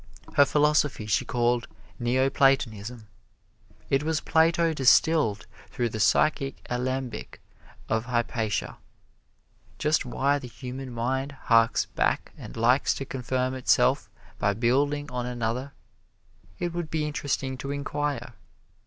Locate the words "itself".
13.53-14.09